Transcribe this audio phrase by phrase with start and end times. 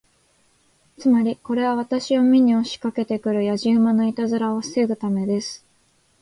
[0.97, 5.63] つまり、これは私を見に押しかけて来るやじ馬のいたずらを防ぐためです。